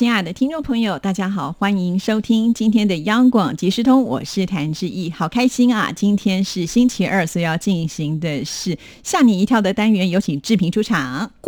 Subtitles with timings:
[0.00, 5.92] 亲爱的听众朋友，大家好，欢迎收听今天的央广即时通，我是谭志毅，好开心啊！
[5.94, 11.30] 今天是星期二，所以要进行的是吓你一跳的单元，有请志平出场。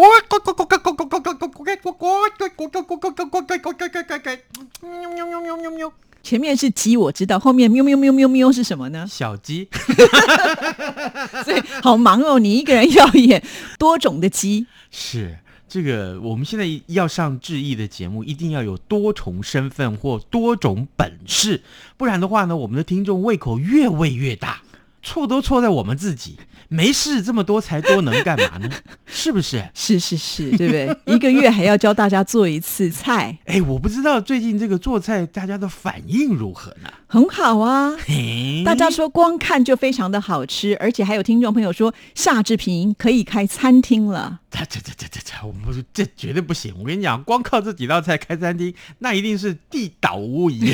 [6.22, 9.06] 前面是鸡，我知道，后面喵喵喵喵喵是什么呢？
[9.08, 9.66] 小鸡，
[11.42, 13.42] 所以好忙哦，你一个人要演
[13.78, 15.38] 多种的鸡，是。
[15.72, 21.62] 这个我们现在要上志毅的节目，一定要有多重身份或多种本事，
[21.96, 24.60] 不然的话呢，我们的听众胃口越喂越大，
[25.02, 26.36] 错都错在我们自己。
[26.68, 28.68] 没事，这么多才多能干嘛呢？
[29.06, 29.66] 是不是？
[29.72, 30.94] 是是是，对不对？
[31.14, 33.38] 一个月还要教大家做一次菜。
[33.46, 36.90] 哎，我不知道最近这个做菜大家的反应如何呢？
[37.12, 37.94] 很好啊，
[38.64, 44.40] 大家说光看就非常的好吃，而且还有听众朋友说夏志平可以开餐厅了。
[44.50, 46.74] 这这这这这这，我们这绝对不行！
[46.78, 50.72] 我跟你讲，光靠这几道菜开餐厅，那一定是地倒无疑。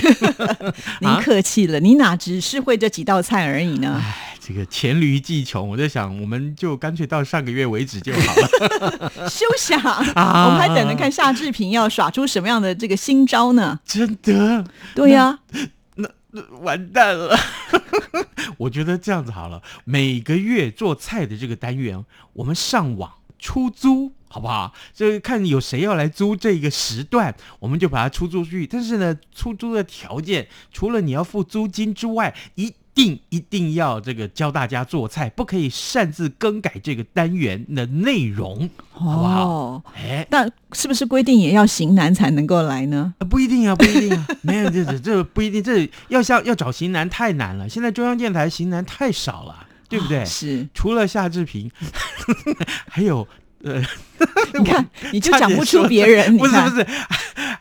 [1.01, 4.01] 您客气了，你哪只是会这几道菜而已呢？
[4.01, 9.29] 哎，这个黔驴技穷，我在想，我们就干脆到上个月为止就好了。
[9.29, 9.77] 休想！
[9.81, 13.81] 我们还等着看夏志平要耍出什么样的这个新招呢？
[13.85, 14.65] 真的？
[14.95, 15.41] 对呀。
[16.61, 17.37] 完蛋了！
[18.59, 24.75] 我觉得这样子好了，每个月做菜的这个单元，我们上网出租，好不好？
[24.93, 28.67] 就看有谁要来租这个时段，我们就把它出租出去。
[28.67, 39.83] 但是呢，出租的条件除了你要付租金之外，一定一定要这个教大家做菜，不可以擅自更改这个单元的内容，好不好？
[39.95, 43.15] 哎，那是不是规定也要型男才能够来呢？
[43.31, 47.69] 不一定啊，不一定啊， 没有这这这不一定，这要像要找型男太难了。
[47.69, 50.25] 现在中央电台型男太少了，对不对？
[50.25, 51.71] 是，除了夏志平，
[52.91, 53.29] 还有
[53.63, 53.81] 呃，
[54.59, 56.85] 你看你就讲不出别人，不是不是，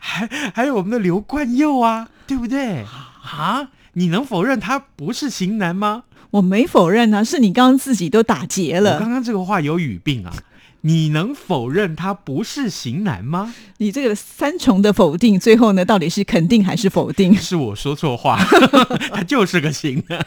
[0.00, 2.84] 还还有我们的刘冠佑啊，对不对？
[3.22, 3.68] 啊？
[3.98, 6.04] 你能否认他不是型男吗？
[6.30, 8.98] 我没否认啊，是你刚刚自己都打结了。
[9.00, 10.32] 刚刚这个话有语病啊！
[10.88, 13.54] 你能否认他不是型男吗？
[13.76, 17.34] 你这个三重的否定，最后呢，到底是肯定还是否定？
[17.36, 18.38] 是我说错话，
[19.12, 20.26] 他就是个型男。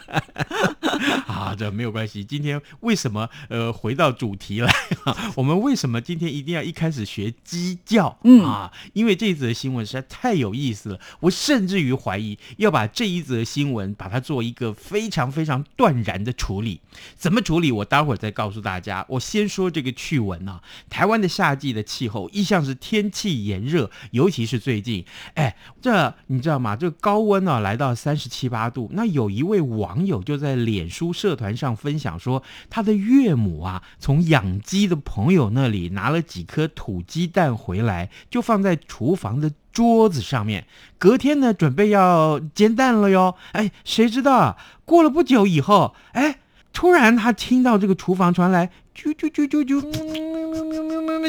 [1.26, 2.22] 啊，这没有关系。
[2.22, 4.72] 今天为什么呃回到主题来？
[5.34, 8.16] 我们为什么今天一定要一开始学鸡叫？
[8.22, 11.00] 嗯啊，因为这一则新闻实在太有意思了。
[11.18, 16.80] 我甚至于怀疑要把这一则新闻把它做一个非常非常断然的处理。
[17.16, 17.72] 怎么处理？
[17.72, 19.04] 我待会儿再告诉大家。
[19.08, 20.51] 我先说这个趣闻啊，
[20.90, 25.04] 台湾的夏季的气候一向是天气炎热，尤其是最近，
[25.34, 26.74] 哎，这你知道吗？
[26.74, 28.88] 这高温啊来到三十七八度。
[28.92, 40.66] 那有一位网友就在脸书社团上分享说，他的岳母啊，从养鸡的朋友那里拿了几颗土鸡蛋回来，就放在厨房的桌子上面。
[40.98, 43.36] 隔天呢，准备要煎蛋了哟。
[43.52, 46.38] 哎，谁知道过了不久以后，哎，
[46.72, 49.82] 突然他听到这个厨房传来啾啾啾啾啾。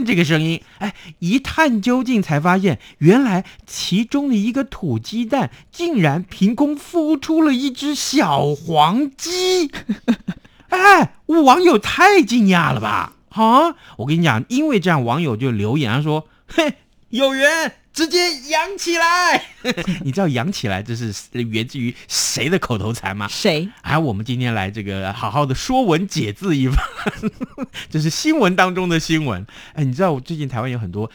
[0.06, 9.72] 这个声音，哎，一探究竟才发现，原来其中的一个土鸡蛋竟然凭空孵出了一只小黄鸡。
[10.70, 13.14] 哎，网友太惊讶了吧？
[13.30, 16.74] 啊，我跟你讲，因为这样，网友就留言说：“嘿，
[17.10, 18.18] 有缘。”直接
[18.50, 19.46] 扬起来，
[20.04, 23.28] 你知道扬起来这是源自于谁的口头禅吗？
[23.30, 23.70] 谁？
[23.82, 26.78] 哎，我们今天来这个好好的说文解字一番，
[27.92, 29.46] 这是新闻当中的新闻。
[29.74, 31.10] 哎，你知道我最近台湾有很多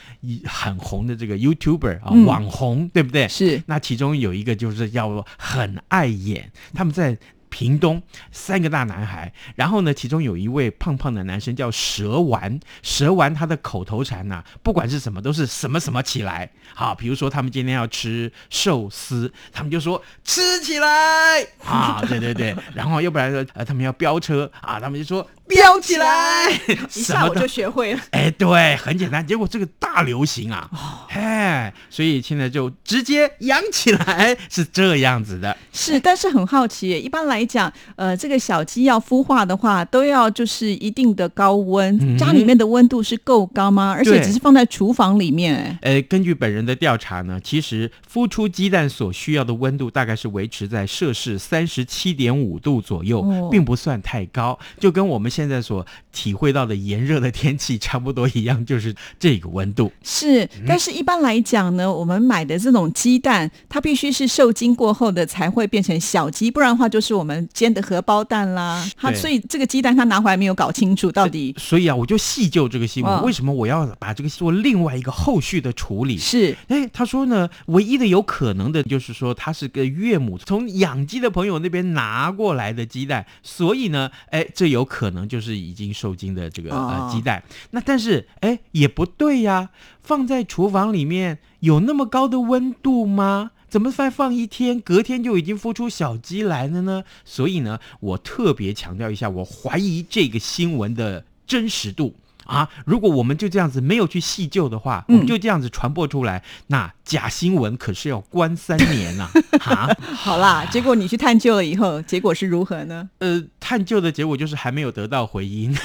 [0.45, 3.27] 很红的这个 YouTuber 啊，网红，对不对？
[3.29, 3.61] 是。
[3.67, 7.19] 那其中有一个就是叫做很爱演，他们在。
[7.51, 16.51] 屏东三个大男孩，然后呢，其中有一位胖胖的男生叫蛇丸，蛇丸他的口头禅呐，不管是什么都是什么什么起来。
[16.75, 25.29] 好，比如说他们今天要吃寿司，他们就说吃起来啊，对对对，然后要不然说呃他们要飙车啊，他们就说。
[25.49, 26.51] 飙起来，
[26.95, 28.01] 一下我就学会了。
[28.11, 29.27] 哎，对，很简单。
[29.27, 30.69] 结果这个大流行啊，
[31.09, 35.57] 嘿，所以现在就直接养起来，是这样子的。
[35.73, 43.95] 是，但是很好奇，一般来讲，呃，这个小鸡要孵化的话，都要就是一定的高温，家里面的温度是够高吗？
[43.97, 45.57] 而且只是放在厨房里面。
[45.57, 55.29] 哎，呃，根据本人的调查呢，其实孵出鸡蛋所需要的温度大概是维持在摄氏三十七点五度左右，并不算太高，就跟我们。
[55.39, 59.93] 现在所体会到的炎热的天气差不多一样，就是这个温度。
[60.03, 68.85] 是，但是一般来讲呢，我们买的这种鸡蛋，它必须是受精过后的才会变成小鸡，不然的话就是我们煎的荷包蛋啦。
[68.97, 76.19] 它所以这个鸡蛋它拿回来没有搞清楚到底所以啊，我就细究这个新闻，嗯为什么我要把这个做另外一个后续的处理？
[76.19, 87.43] 是哎，他说呢，唯一的有可能的就是说，他是个岳母从养鸡的朋友那边拿过来的鸡蛋，所以呢，哎，这有可能就是已经受精的这个、哦呃鸡蛋。
[87.71, 89.71] 那但是哎，也不对呀，
[90.03, 93.51] 放在厨房里面有那么高的温度吗？
[93.69, 97.05] 怎么再放一天，隔天就已经孵出小鸡来了呢？
[97.25, 102.15] 所以呢，我特别强调一下，我怀疑这个新闻的真实度。
[102.49, 102.69] 啊！
[102.87, 109.29] 如果我们就这样子没有去细究的话，我们嗯就这样子传播出来，那假新闻可是要关三年呐、
[109.61, 109.87] 啊！
[110.17, 110.65] 好啦。
[110.73, 113.11] 结果你去探究了以后，结果是如何呢？
[113.19, 115.77] 呃，探究的结果就是还没有得到回音。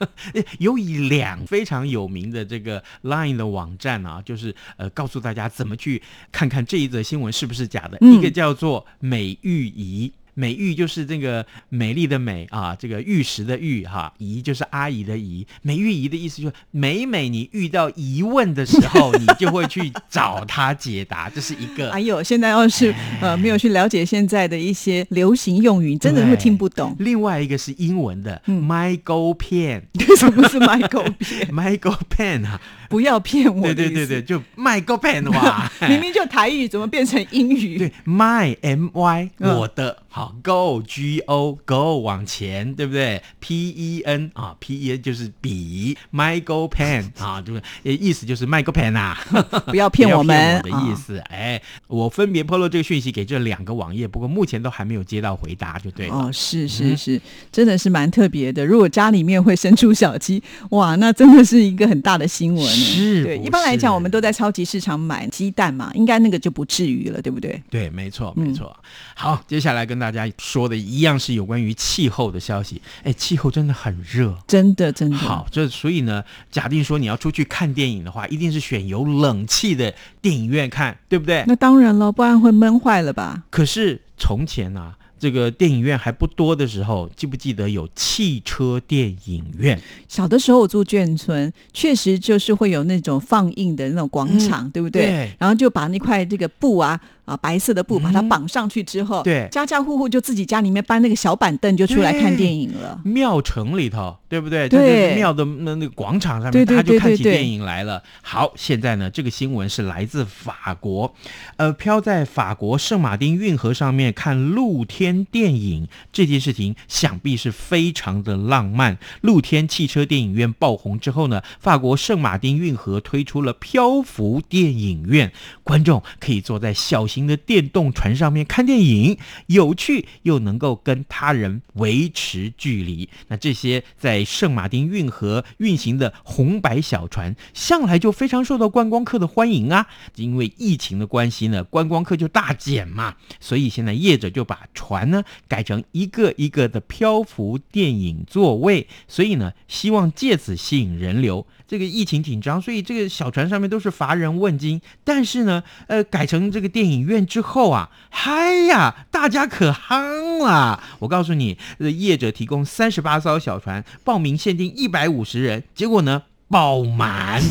[0.58, 6.02] 有以两非常有名的这个 Line 的网站啊，就是呃告诉大家怎么去
[6.32, 7.98] 看看这一则新闻是不是假的。
[8.00, 10.10] 嗯一个叫做美玉仪。
[10.38, 15.46] 美玉就是这个美丽的美啊，这个玉石的玉哈，姨就是阿姨的姨。
[15.62, 26.94] 美玉姨的意思就是每每你遇到疑问的时候，你就会去找她解答，这是一个 哎呦，现在要是呃没有去了解现在的一些流行用语，真的会听不懂。
[27.00, 29.82] 另外一个是英文的、嗯 Michael Pen。
[30.18, 32.60] 什么是 Michael 骗？Michael Pen 啊，
[32.90, 33.74] 不要骗我对。
[33.74, 37.78] 对对对，就 Michael Pen 哇， 明明就台语，怎么变成英语？
[37.78, 46.68] 对 My M Y 嗯我的好 Go G O Go 往前，对不对？P E N 啊，P E N 就是笔，Michael
[46.70, 49.18] Pen 啊，就是呃意思就是 Michael Pen 啊，
[49.66, 51.18] 不要骗我们的意思。
[51.28, 56.14] 哎，我分别透露这个讯息给这两个网页，不过目前都还没有接到回答，就对了。
[56.14, 57.20] 哦，是嗯是是，
[57.52, 58.64] 真的是蛮特别的。
[58.64, 63.24] 如果家里面会生出小鸡，哇，那真的是一个很大的新闻呢。
[63.24, 67.62] 对，是不一般来讲，我们都在超级市场买鸡蛋嘛，应该那个就不至于了，对不对？
[67.70, 68.74] 对，没错，嗯没错。
[69.14, 72.80] 好，接下来跟大家说的一样是有关于气候的消息。
[73.02, 74.36] 哎，气候真的很热。
[74.46, 75.16] 真的真的。
[75.16, 81.44] 好，这所以呢，假定说你要出去看电影的话，一定是选有冷气的电影院看，对不对？
[81.46, 83.44] 那当然了，不然会闷坏了吧？
[83.50, 89.80] 可是从前啊，这个电影院还不多的时候，记不记得有汽车电影院？
[90.08, 95.06] 小的时候我住眷村，确实就是会有那种放映的那种广场，对不对？
[95.06, 102.98] 对然后就把那块这个布啊啊白色的布把它绑上去之后，对家家户户就自己家里面搬那个小板凳就出来看电影了。
[103.04, 104.68] 庙城里头，对不对？
[104.68, 108.02] 对就是庙的那那个广场上面，大家就看起电影来了。
[108.22, 111.12] 好，现在呢，这个新闻是来自法国，
[111.56, 118.98] 呃，飘在法国圣马丁运河上面看露天电影这件事情，想必是非常的浪漫。
[119.20, 125.32] 露天汽车电影院爆红之后呢，法国圣马丁运河推出了漂浮电影院，
[125.64, 129.16] 观众可以坐在小型的电动船上面看电影，
[129.46, 133.08] 有趣又能够跟他人维持距离。
[133.28, 139.86] 那这些在圣马丁运河运行的红白小船，向来就非常受到观光客的欢迎啊。
[140.16, 151.46] 因为疫情的关系呢，观光客就大减嘛，所以现在业者就把船呢改成一个一个的漂浮电影座位，所以呢，希望借此吸引人流。
[151.68, 154.80] 这个疫情紧张，所以这个小船上面都是乏人问津。
[155.02, 160.82] 但是呢，呃，改成这个电影院之后啊，嗨呀，大家可夯了！
[160.98, 167.42] 我告诉你，呃，业者提供三十八艘小船，报名限定一百五十人，结果呢，爆满。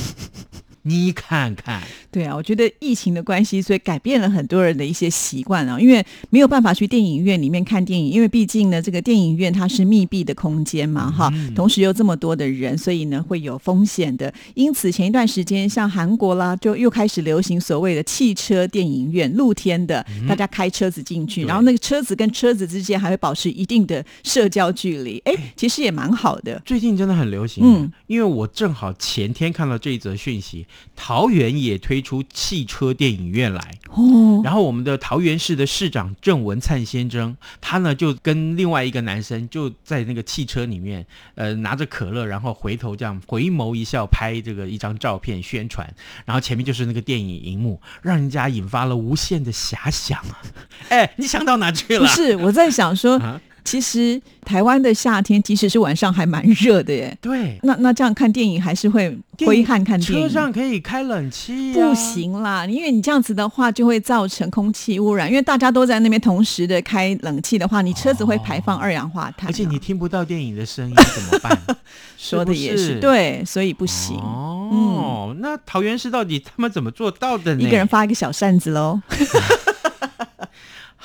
[0.87, 14.31] 你看看，对啊，我觉得疫情的关系，所以改变了很多人的一些习惯啊，因为没有办法去电影院里面看电影，因为毕竟呢，这个电影院它是密闭的空间嘛，哈，同时又这么多的人，所以呢会有风险的。
[14.53, 21.47] 因此前一段时间，像韩国啦，就又开始流行所谓的汽车电影院，露天的，大家开车子进去，对。
[21.47, 26.61] 然后那个车子跟车子之间还会保持一定的社交距离，哎，其实也蛮好的。
[26.63, 41.05] 最近真的很流行，嗯，因为我正好前天看到这一则讯息，桃园也推出汽车电影院来，哦，然后我们的桃园市的市长郑文灿先生，他呢就跟另外一个男生就在那个汽车里面，
[41.35, 45.93] 呃，拿着可乐，然后回头这样回眸一笑，拍这个一张照片宣传，
[46.25, 50.41] 然后前面就是那个电影荧幕，让人家引发了无限的遐想啊！
[50.89, 52.01] 哎，你想到哪去了？
[52.01, 53.17] 不是，我在想说。
[53.17, 57.17] 啊其实台湾的夏天，即使是晚上，还蛮热的耶。
[57.19, 60.27] 对，那那这样看电影还是会挥汗看电影。
[60.27, 65.27] 车上可以开冷气、不行啦，因为你这样子的话，就会造成空气污染。
[65.27, 71.59] 因为大家都在那边同时的开冷气的话，你车子会排放二氧化碳，而且你听不到电影的声音怎么办？
[72.17, 74.15] 说的也是对，所以不行。
[74.17, 77.61] 哦，那桃园市到底他们怎么做到的呢？
[77.63, 79.01] 一个人发一个小扇子喽。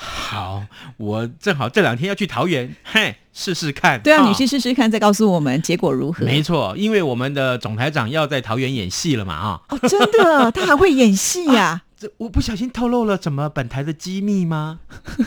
[0.03, 0.63] 好，
[0.97, 4.01] 我正好这两天要去桃园，嘿，试试看。
[4.01, 6.25] 对啊，你去试试看，再告诉我们结果如何。
[6.25, 9.61] 没错，因为我们的总台长要在桃园演戏了嘛，啊。
[9.69, 11.83] 哦，真的，他还会演戏呀？
[11.95, 14.79] 这我不小心透露了什么本台的机密吗？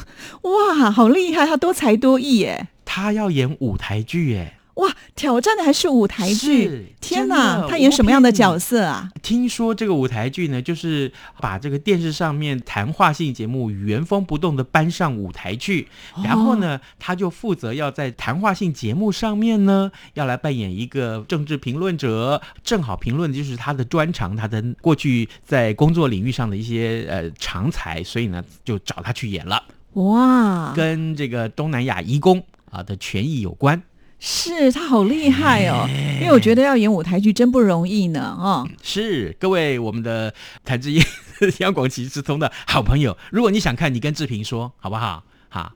[0.42, 2.66] 哇，好厉害，他多才多艺耶！
[2.84, 4.56] 他要演舞台剧耶。
[4.74, 6.94] 哇，挑战的还是舞台剧！
[7.00, 9.08] 天哪，他演什么样的角色啊？
[9.22, 15.86] 听说这个舞台剧呢，就是把这个电视上面谈话性节目原封不动的搬上舞台去，
[16.24, 29.62] 然后呢，他就负责要在谈话性节目上面呢，要来扮演一个政治评论者，正好评论的就是他的专长，他的过去在工作领域上的一些呃长才，所以呢，就找他去演了。
[29.92, 33.80] 哇，跟这个东南亚移工啊的权益有关。
[34.26, 35.86] 是他好厉害哦，
[36.18, 38.64] 因为我觉得要演舞台剧真不容易呢啊！
[38.82, 40.32] 是各位我们的
[40.64, 41.02] 谭志毅
[41.60, 45.22] 央广骑士通的好朋友，如果你想看，你跟志平说好不好？
[45.50, 45.70] 哈，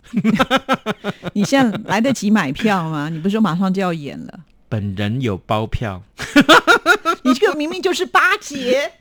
[1.34, 3.10] 你现在来得及买票吗？
[3.10, 4.40] 你不是说马上就要演了？
[4.70, 6.02] 本人有包票，
[7.22, 8.92] 你这个明明就是八节，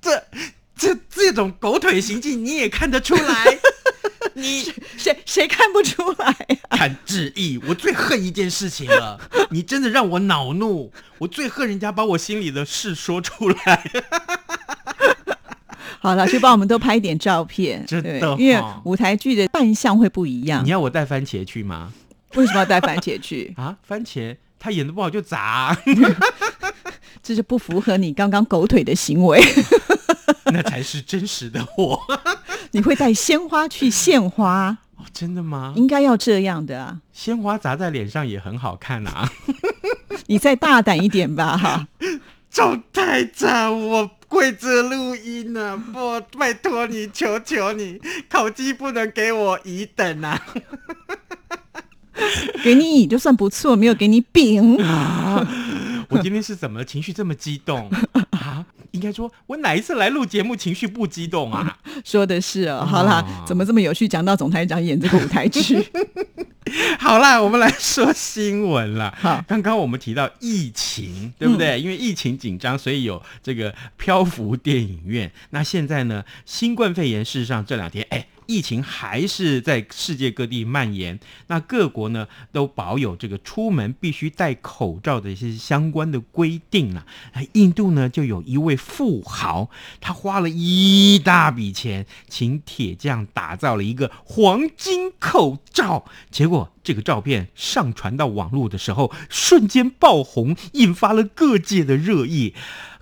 [0.00, 0.24] 这
[0.76, 3.58] 这这种狗腿行径你也看得出来。
[4.34, 4.62] 你
[4.96, 6.56] 谁谁看不出来呀？
[6.70, 9.20] 看志毅，我最恨一件事情了。
[9.50, 13.82] 你真的让我恼怒，我最恨人家把我心里的事说出来。
[16.00, 20.64] 好了，就帮我们都拍一点照片，真的，因为舞台剧的扮相会不一样。
[20.64, 21.92] 你要我带番茄去吗？
[22.34, 23.76] 为什么要带番茄去啊？
[23.86, 25.76] 番茄他演的不好就砸，
[27.22, 29.42] 这是不符合你刚刚狗腿的行为。
[30.52, 32.00] 那才是真实的我。
[32.72, 34.78] 你会带鲜花去献花？
[34.96, 35.74] 哦，真的吗？
[35.76, 37.00] 应该要这样的啊！
[37.12, 39.30] 鲜花砸在脸上也很好看啊！
[40.26, 41.86] 你再大胆一点吧，哈！
[42.50, 50.40] 赵太长，我跪着录音呢，不，拜托你，求求你，烤鸡不能给我乙等啊！
[52.64, 55.46] 给你乙就算不错，没有给你丙啊！
[56.08, 57.90] 我今天是怎么情绪这么激动
[58.30, 58.64] 啊？
[58.96, 61.78] 应该说，我哪一次来录节目情绪不激动啊？
[62.04, 62.84] 说的是哦。
[62.84, 64.08] 好啦，怎么这么有趣？
[64.08, 65.86] 讲到总台长演这个舞台剧。
[66.98, 69.14] 好啦，我们来说新闻了。
[69.20, 71.78] 好，刚刚我们提到疫情，对不对？
[71.80, 75.30] 因为疫情紧张，所以有这个漂浮电影院。
[75.50, 78.26] 那现在呢，新冠肺炎事实上这两天，哎。
[78.46, 87.04] 疫情还是在世界各地蔓延，那各国呢都保有这个出门必须戴口罩的一些相关的规定啊。
[87.52, 102.54] 印度呢就有一位富豪，他花了一大笔钱，请铁匠打造了一个黄金口罩，结果这个照片上传到网络的时候，瞬间爆红，引发了各界的热议。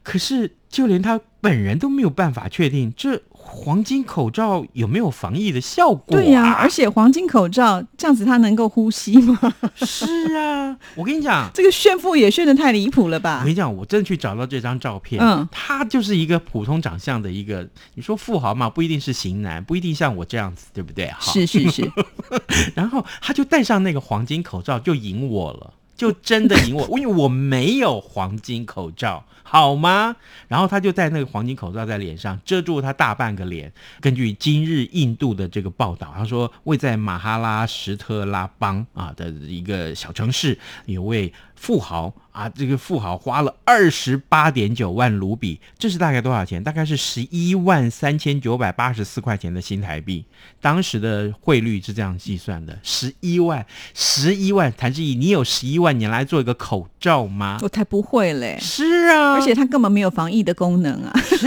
[0.05, 3.21] 可是就连他本人都没有办法确定这。
[3.47, 6.17] 黄金口罩有没有防疫的效果？
[6.17, 9.39] 对呀，而且黄金口罩这样子，他能够呼吸吗？
[9.77, 13.41] 是啊，我跟你讲， 这个炫富也炫的太离谱了吧？
[13.41, 21.13] 我跟你讲，我真的去找到这张照片，嗯，他就是一个普通长相的一个，你说富豪嘛，不一定是型男，不一定像我这样子，对不对？
[21.21, 21.93] 是是是，
[22.75, 25.75] 然后他就戴上那个黄金口罩，就赢我了。
[25.97, 30.17] 就真的赢我， 因为我没有黄金口罩，好吗？
[30.49, 33.73] 然后他就戴那个黄金口罩在脸上，遮住他大半个脸。
[34.01, 41.33] 根据今日印度的这个报道，他说，位在马哈拉什特拉邦啊的一个小城市，有位。
[41.65, 46.63] 富豪啊，这个富豪花了二十八点九万卢比，这是大概多少钱？
[46.63, 50.23] 大概是十一万三千九百八十四块钱的新台币。
[50.61, 54.71] 当时的汇率是这样计算的：十一万，十一万。
[54.77, 57.59] 谭志毅，你有十一万，你来做一个口罩吗？
[57.63, 58.59] 我才不会嘞！
[58.61, 61.19] 是啊，而且它根本没有防疫的功能啊！
[61.23, 61.47] 是，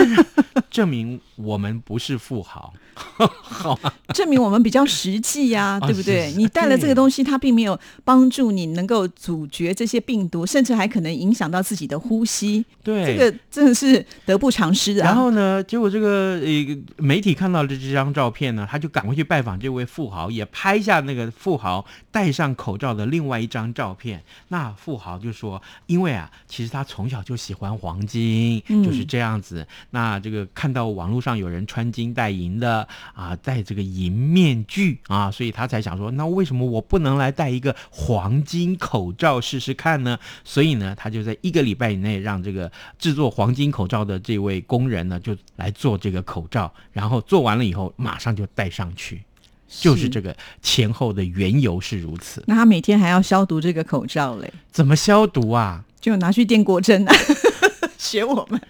[0.72, 2.74] 证明我们不是富豪。
[2.98, 3.80] 好，
[4.16, 6.34] 证明我们比较实际呀，对不对？
[6.36, 12.64] 你带了这个东西，它并没有帮助你能够阻绝这些病毒，甚至还可能影响到自己的呼吸。
[12.82, 15.04] 对，这个真的是得不偿失啊。
[15.04, 24.24] 然后呢，结果这个呃媒体看到了这张照片呢，他就赶快去拜访这位富豪，也拍下那个富豪戴上口罩的另外一张照片。
[24.48, 29.68] 那富豪就说：“因为啊，其实他从小就喜欢黄金，就是这样子。
[29.90, 40.20] 那这个看到网络上有人穿金戴银的啊，戴这个银面具啊，所以他才想说，那为什么我不能来戴一个黄金口罩试试看呢？
[40.44, 49.22] 所以呢，他就在一个礼拜以内让这个制作黄金口罩的这位工人呢，就来做这个口罩，然后做完了以后，马上就戴上去。
[49.70, 52.42] 就是这个前后的缘由是如此。
[52.48, 54.50] 那他每天还要消毒这个口罩嘞？
[54.72, 55.84] 怎么消毒啊？
[56.00, 57.14] 就拿去电锅蒸啊，
[58.00, 58.62] 学我们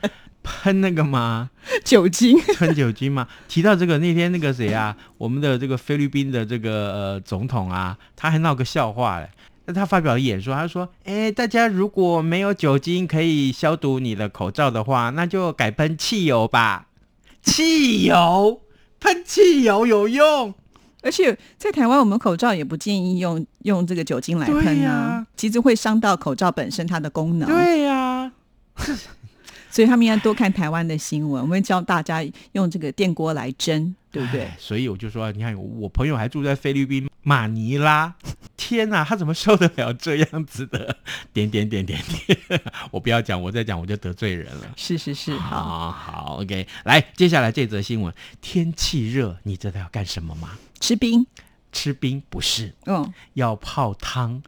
[0.41, 1.51] 喷那个吗？
[1.85, 2.35] 酒精？
[2.55, 3.27] 喷酒精吗？
[3.47, 9.29] 提到这个，那天那个谁啊，我们的这个菲律宾的这个呃总统啊，他还闹个笑话嘞。
[9.67, 16.87] 那他发表演说，他说：“哎，大家如果没有酒精可以消毒你的口罩的话，那就改喷汽油吧。
[17.43, 18.61] 汽油，
[19.01, 20.53] 喷汽油有用。”
[21.03, 27.47] 而且在台湾，我们口罩也不建议用用这个酒精来喷啊，其实会伤到口罩本身它的功能。
[27.47, 28.31] 对呀，
[29.69, 31.41] 所以他们应该多看台湾的新闻。
[31.41, 34.49] 我们教大家用这个电锅来蒸，对不对？
[34.57, 38.15] 所以我就说，你看，我朋友还住在菲律宾马尼拉，
[38.55, 40.97] 天哪，他怎么受得了这样子的
[41.31, 42.61] 点点点点点？
[42.91, 44.73] 我不要讲，我再讲我就得罪人了。
[44.75, 50.57] 是是是，好好，OK，来，接下来这则新闻，天气热，你知道要干什么吗？
[50.79, 51.25] 吃冰，
[51.71, 54.41] 吃冰不是，嗯，要泡汤，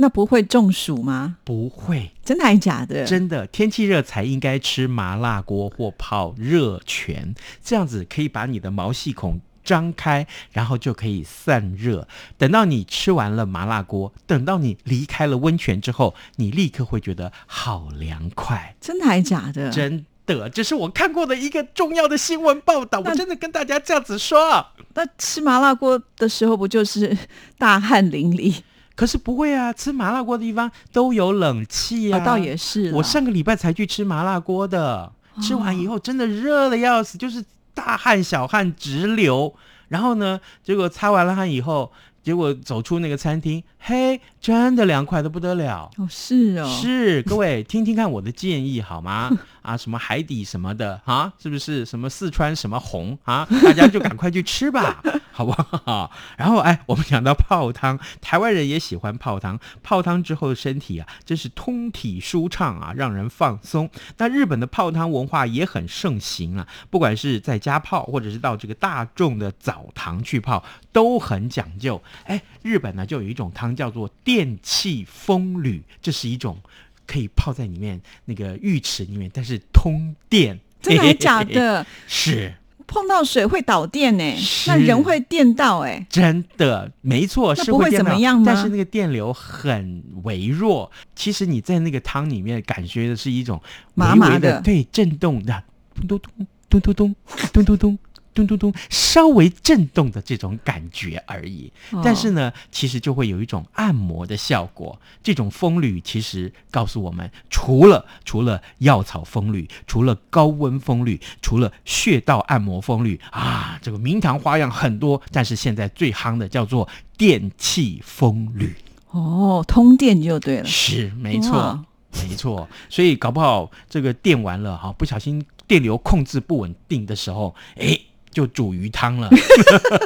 [0.00, 1.36] 那不会中暑吗？
[1.44, 3.04] 不会，真的还是假的？
[3.04, 12.08] 真的，天气热才应该吃麻辣锅或泡热泉，这样子可以把你的毛细孔张开，然后就可以散热。
[12.38, 18.74] 等到你吃完了麻辣锅，等到你离开了温泉之后，你立刻会觉得好凉快。
[18.80, 19.70] 真的还是假的？
[19.70, 20.06] 真。
[20.26, 23.00] 的，这是我看过的一个重要的新闻报道。
[23.00, 24.64] 我真的跟大家这样子说。
[24.94, 27.18] 那吃麻辣锅的时候不就是
[27.58, 28.60] 大汗淋漓？
[28.94, 32.20] 可是不会啊，吃麻辣锅的地方都有冷气啊。
[32.20, 37.44] 倒也是，我上个礼拜才去吃麻辣锅的，吃完以后真的热的要死，就是
[37.74, 39.54] 大汗小汗直流。
[39.88, 41.90] 然后呢，结果擦完了汗以后。
[42.22, 45.90] 结果走出那个餐厅，嘿，真的凉快的不得了。
[45.96, 49.30] 哦，是哦，是各位听听看我的建议好吗？
[49.62, 53.46] 啊，什么海底什么的啊，是不是什么四川什么红啊？
[53.62, 56.10] 大家就赶快去吃吧， 好不好？
[56.36, 59.58] 然后哎，我们讲到泡汤，台湾人也喜欢泡汤。
[59.82, 63.90] 泡汤之后的身体啊，真是通体舒畅啊，让人放松。
[64.18, 70.62] 那日本的泡汤文化也很盛行啊，不管是在家泡，或者是到这个大众的澡堂去泡，
[70.92, 72.00] 都很讲究。
[72.24, 76.58] 哎，日本呢就有一种汤叫做电气风吕，这是一种
[77.06, 81.84] 可以泡在里面那个浴池里面，但是通电，真的假的？
[82.06, 82.54] 是
[82.86, 84.24] 碰到水会导电呢？
[84.66, 86.04] 那人会电到哎？
[86.10, 93.62] 真的没错，是会怎么样但是那个电流很微弱，其实你在那个汤里面感觉的是一种
[93.94, 95.62] 麻麻的，对，震动的
[95.94, 96.20] 咚咚
[96.68, 97.64] 咚咚咚咚咚咚。
[97.64, 97.98] 咚咚
[98.46, 101.72] 咚，稍微震动的这种感觉而已。
[102.02, 105.00] 但是呢，其实就会有一种按摩的效果。
[105.22, 115.20] 这种风吕其实告诉我们，除了除了药草风吕，除了高温风吕，除了穴道按摩风吕啊，这个名堂花样很多。
[115.32, 118.74] 但是现在最夯的叫做电气风吕。
[119.10, 120.64] 哦，通电就对了。
[120.64, 121.84] 是，没错，
[122.22, 122.68] 没错。
[122.88, 127.98] 所以搞不好这个电完了哈，不小心电流控制不稳定的时候，哎。
[128.30, 129.28] 就煮鱼汤了，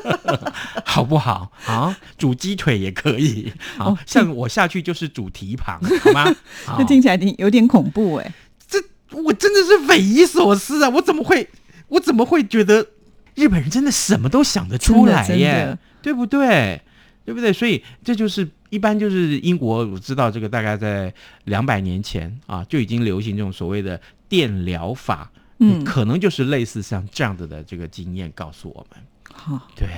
[0.85, 1.97] 好不好啊？
[2.17, 6.35] 煮鸡腿也可以，好像我下去就是煮蹄膀，好吗？
[6.79, 8.33] 这听起来有点恐怖哎，
[8.67, 10.89] 这我真的是匪夷所思啊！
[10.89, 11.47] 我怎么会，
[11.89, 12.87] 我怎么会觉得
[13.35, 15.77] 日本人真的什么都想得出来耶？
[16.01, 16.81] 对不对？
[17.25, 17.53] 对不对？
[17.53, 21.13] 所以这就是一般就是英国，我知道这个大概在
[21.45, 25.31] 两百年前啊就已经流行这种所谓的电疗法。
[25.59, 29.89] 嗯，可能就是类似像这样子的这个经验告诉我们，好，对，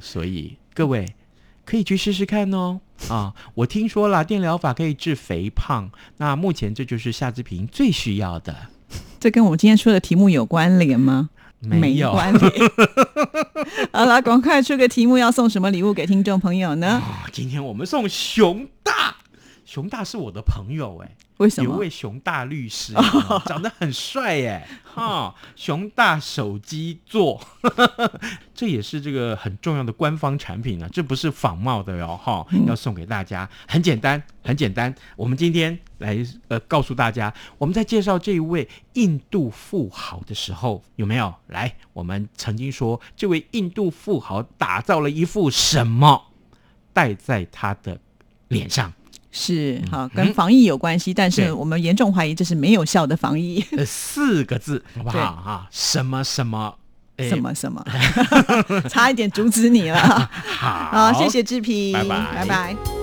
[0.00, 1.06] 所以各位
[1.64, 2.80] 可以去试试看哦。
[3.08, 8.68] 啊，我听说了电疗法可以治肥胖，那目前这就是夏志平最需要的。
[9.20, 11.30] 这跟我们今天说的题目有关联吗？
[11.60, 12.52] 没有关联。
[13.92, 17.02] 好了，赶快出个题目，要送什么礼物给听众朋友呢？
[17.32, 19.15] 今天我们送熊大，
[19.66, 21.16] 熊大是我的朋友哎。
[21.38, 21.70] 为什么？
[21.70, 22.94] 有位熊大律师，
[23.44, 24.66] 长得很帅耶！
[24.82, 27.38] 哈，熊大手机座，
[28.54, 30.88] 这也是这个很重要的官方产品啊。
[30.90, 33.46] 这不是仿冒的哟，哈，要送给大家。
[33.68, 34.94] 很简单，很简单。
[35.14, 36.16] 我们今天来
[36.48, 41.34] 呃告诉大家，我们在介绍这一位印度富豪的时候，有没有？
[41.48, 46.28] 来，我们曾经说这位印度富豪打造了一副什么
[46.94, 48.00] 戴在他的
[48.48, 48.90] 脸上？
[49.38, 53.62] 是好，跟防疫有关系，但是我们严重怀疑这是没有效的防疫。
[53.76, 55.66] 呃，四个字，好不好对啊？
[55.70, 56.74] 什么什么？
[57.18, 57.82] 哎什么什么，
[58.88, 59.98] 差一点阻止你了。
[60.58, 62.95] 好，好，谢谢志平，拜拜拜拜。